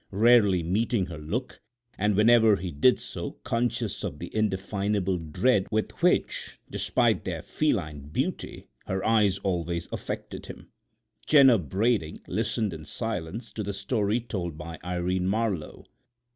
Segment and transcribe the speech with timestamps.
[0.09, 1.61] Rarely meeting her look,
[1.95, 8.07] and whenever he did so conscious of the indefinable dread with which, despite their feline
[8.07, 10.69] beauty, her eyes always affected him,
[11.27, 15.85] Jenner Brading listened in silence to the story told by Irene Marlowe.